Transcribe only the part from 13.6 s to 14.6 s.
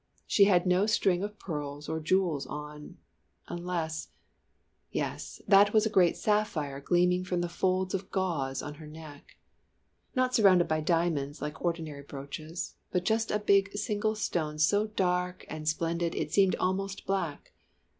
single stone